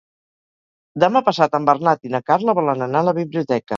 [1.03, 3.67] Demà passat en Bernat i na Carla volen anar a la biblioteca.